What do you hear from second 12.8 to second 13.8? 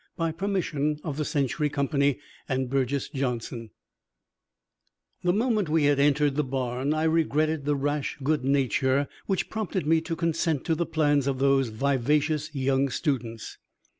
students.